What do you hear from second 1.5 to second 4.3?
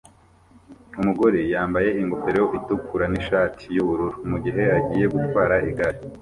yambaye ingofero itukura nishati yubururu